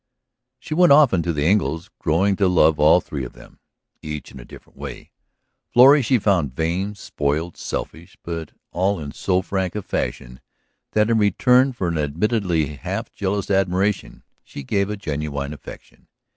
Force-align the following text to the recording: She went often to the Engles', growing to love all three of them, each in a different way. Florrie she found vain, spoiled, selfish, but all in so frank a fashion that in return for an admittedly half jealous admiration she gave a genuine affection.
She 0.57 0.73
went 0.73 0.91
often 0.91 1.21
to 1.21 1.31
the 1.31 1.45
Engles', 1.45 1.91
growing 1.99 2.35
to 2.37 2.47
love 2.47 2.79
all 2.79 3.01
three 3.01 3.23
of 3.23 3.33
them, 3.33 3.59
each 4.01 4.31
in 4.31 4.39
a 4.39 4.43
different 4.45 4.79
way. 4.79 5.11
Florrie 5.69 6.01
she 6.01 6.17
found 6.17 6.55
vain, 6.55 6.95
spoiled, 6.95 7.55
selfish, 7.55 8.17
but 8.23 8.49
all 8.71 8.99
in 8.99 9.11
so 9.11 9.43
frank 9.43 9.75
a 9.75 9.83
fashion 9.83 10.41
that 10.93 11.11
in 11.11 11.19
return 11.19 11.71
for 11.71 11.87
an 11.87 11.99
admittedly 11.99 12.77
half 12.77 13.11
jealous 13.13 13.51
admiration 13.51 14.23
she 14.43 14.63
gave 14.63 14.89
a 14.89 14.97
genuine 14.97 15.53
affection. 15.53 16.07